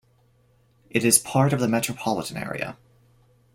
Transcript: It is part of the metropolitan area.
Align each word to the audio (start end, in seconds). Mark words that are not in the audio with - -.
It 0.89 1.05
is 1.05 1.19
part 1.19 1.53
of 1.53 1.59
the 1.59 1.67
metropolitan 1.67 2.35
area. 2.35 2.75